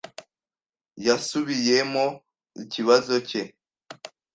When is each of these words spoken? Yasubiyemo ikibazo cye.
Yasubiyemo 1.05 2.05
ikibazo 2.63 3.13
cye. 3.29 3.41